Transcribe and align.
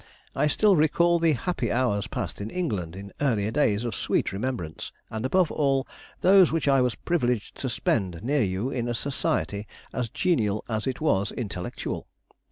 I 0.35 0.47
still 0.47 0.75
recall 0.75 1.19
the 1.19 1.33
happy 1.33 1.71
hours 1.71 2.07
passed 2.07 2.41
in 2.41 2.49
England 2.49 2.95
in 2.95 3.13
earlier 3.21 3.51
days 3.51 3.83
of 3.83 3.93
sweet 3.93 4.31
remembrance, 4.33 4.91
and 5.11 5.27
above 5.27 5.51
all, 5.51 5.87
those 6.21 6.51
which 6.51 6.67
I 6.67 6.81
was 6.81 6.95
privileged 6.95 7.53
to 7.59 7.69
spend 7.69 8.23
near 8.23 8.41
you 8.41 8.71
in 8.71 8.87
a 8.87 8.95
society 8.95 9.67
as 9.93 10.09
genial 10.09 10.65
as 10.67 10.87
it 10.87 11.01
was 11.01 11.31
intellectual. 11.31 12.07